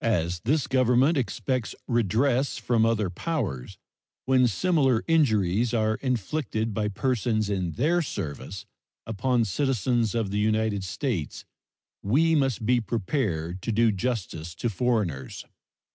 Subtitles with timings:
[0.00, 3.76] As this Government expects redress from other powers
[4.24, 8.64] when similar injuries are inflicted by persons in their service
[9.06, 11.44] upon citizens of the United States,
[12.02, 15.44] we must be prepared to do justice to foreigners.